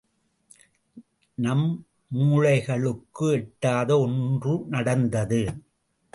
[1.37, 1.67] நம்
[2.09, 5.41] மூளைகளுக்கு எட்டாத ஒன்று நடந்தது.